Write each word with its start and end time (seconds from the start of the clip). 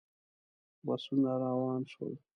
بسونه 0.85 1.31
روان 1.43 1.83
شول. 1.91 2.13